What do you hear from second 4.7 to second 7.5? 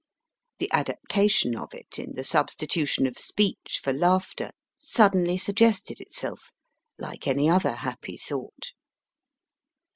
suddenly suggested itself, like any